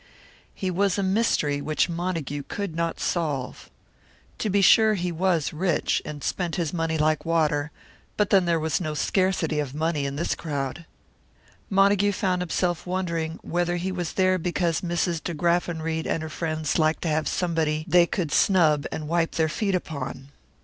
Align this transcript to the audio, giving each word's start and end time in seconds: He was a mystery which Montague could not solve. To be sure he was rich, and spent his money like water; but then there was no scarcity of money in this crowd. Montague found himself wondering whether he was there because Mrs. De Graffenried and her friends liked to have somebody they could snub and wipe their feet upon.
He 0.55 0.71
was 0.71 0.97
a 0.97 1.03
mystery 1.03 1.61
which 1.61 1.87
Montague 1.87 2.41
could 2.47 2.75
not 2.75 2.99
solve. 2.99 3.69
To 4.39 4.49
be 4.49 4.59
sure 4.59 4.95
he 4.95 5.11
was 5.11 5.53
rich, 5.53 6.01
and 6.03 6.23
spent 6.23 6.55
his 6.55 6.73
money 6.73 6.97
like 6.97 7.23
water; 7.23 7.69
but 8.17 8.31
then 8.31 8.45
there 8.45 8.59
was 8.59 8.81
no 8.81 8.95
scarcity 8.95 9.59
of 9.59 9.75
money 9.75 10.07
in 10.07 10.15
this 10.15 10.33
crowd. 10.33 10.85
Montague 11.69 12.13
found 12.13 12.41
himself 12.41 12.87
wondering 12.87 13.37
whether 13.43 13.75
he 13.75 13.91
was 13.91 14.13
there 14.13 14.39
because 14.39 14.81
Mrs. 14.81 15.23
De 15.23 15.35
Graffenried 15.35 16.07
and 16.07 16.23
her 16.23 16.29
friends 16.29 16.79
liked 16.79 17.03
to 17.03 17.07
have 17.09 17.27
somebody 17.27 17.85
they 17.87 18.07
could 18.07 18.31
snub 18.31 18.87
and 18.91 19.07
wipe 19.07 19.33
their 19.33 19.49
feet 19.49 19.75
upon. 19.75 20.29